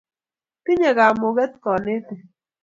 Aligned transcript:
tinye 0.63 0.91
kamuket 0.97 1.51
konetik 1.63 2.21